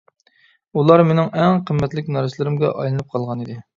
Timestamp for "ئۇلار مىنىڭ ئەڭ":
0.79-1.61